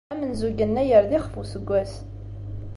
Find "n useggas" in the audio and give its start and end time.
1.35-1.93